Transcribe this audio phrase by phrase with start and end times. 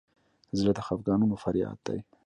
[0.59, 1.99] زړه د خفګانونو فریاد دی.